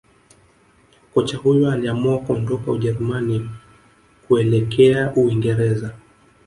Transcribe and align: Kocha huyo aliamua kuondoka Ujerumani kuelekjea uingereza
Kocha 1.13 1.37
huyo 1.37 1.71
aliamua 1.71 2.19
kuondoka 2.19 2.71
Ujerumani 2.71 3.49
kuelekjea 4.27 5.13
uingereza 5.15 5.93